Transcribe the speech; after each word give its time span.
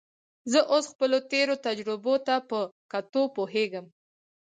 زه 0.51 0.59
اوس 0.71 0.85
خپلو 0.93 1.17
تېرو 1.31 1.55
تجربو 1.67 2.13
ته 2.27 2.35
په 2.49 2.59
کتو 2.91 3.23
پوهېږم. 3.35 3.85